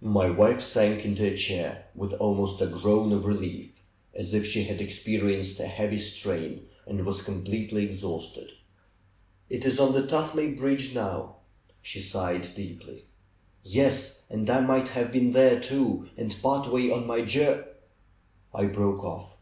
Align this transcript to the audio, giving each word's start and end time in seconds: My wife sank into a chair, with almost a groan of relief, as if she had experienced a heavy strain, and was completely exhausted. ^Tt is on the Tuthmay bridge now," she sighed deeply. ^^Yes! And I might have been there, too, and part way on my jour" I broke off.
My 0.00 0.30
wife 0.30 0.60
sank 0.62 1.04
into 1.04 1.26
a 1.28 1.36
chair, 1.36 1.86
with 1.96 2.12
almost 2.12 2.60
a 2.60 2.66
groan 2.68 3.10
of 3.12 3.24
relief, 3.26 3.70
as 4.14 4.32
if 4.32 4.46
she 4.46 4.62
had 4.62 4.80
experienced 4.80 5.58
a 5.58 5.66
heavy 5.66 5.98
strain, 5.98 6.68
and 6.86 7.04
was 7.04 7.22
completely 7.22 7.86
exhausted. 7.86 8.52
^Tt 9.50 9.64
is 9.64 9.80
on 9.80 9.92
the 9.92 10.02
Tuthmay 10.06 10.56
bridge 10.56 10.94
now," 10.94 11.38
she 11.82 11.98
sighed 11.98 12.46
deeply. 12.54 13.06
^^Yes! 13.66 14.20
And 14.30 14.48
I 14.48 14.60
might 14.60 14.90
have 14.90 15.10
been 15.10 15.32
there, 15.32 15.58
too, 15.58 16.08
and 16.16 16.40
part 16.40 16.72
way 16.72 16.88
on 16.92 17.04
my 17.04 17.22
jour" 17.22 17.64
I 18.54 18.66
broke 18.66 19.02
off. 19.02 19.38